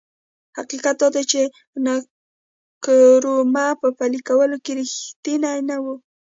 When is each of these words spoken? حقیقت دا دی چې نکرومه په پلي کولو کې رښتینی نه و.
حقیقت 0.57 0.95
دا 1.01 1.07
دی 1.15 1.23
چې 1.31 1.41
نکرومه 1.85 3.67
په 3.81 3.87
پلي 3.97 4.19
کولو 4.27 4.57
کې 4.63 4.71
رښتینی 4.79 5.57
نه 5.69 5.77
و. 5.83 5.85